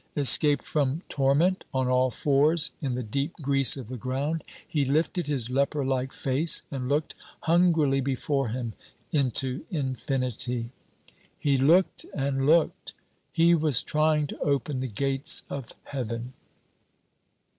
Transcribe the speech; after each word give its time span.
Escaped 0.15 0.63
from 0.63 1.03
torment, 1.09 1.63
on 1.75 1.87
all 1.87 2.09
fours 2.09 2.71
in 2.81 2.95
the 2.95 3.03
deep 3.03 3.33
grease 3.33 3.77
of 3.77 3.87
the 3.87 3.97
ground, 3.97 4.43
he 4.67 4.83
lifted 4.83 5.27
his 5.27 5.51
leper 5.51 5.85
like 5.85 6.11
face 6.11 6.63
and 6.71 6.89
looked 6.89 7.13
hungrily 7.41 8.01
before 8.01 8.47
him 8.47 8.73
into 9.11 9.63
infinity. 9.69 10.71
He 11.37 11.55
looked 11.55 12.03
and 12.15 12.47
looked. 12.47 12.95
He 13.31 13.53
was 13.53 13.83
trying 13.83 14.25
to 14.25 14.39
open 14.39 14.79
the 14.79 14.87
gates 14.87 15.43
of 15.51 15.71
heaven. 15.83 16.33